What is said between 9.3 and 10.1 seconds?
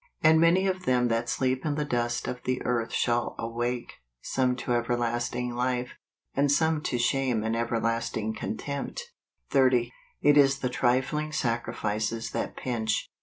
30.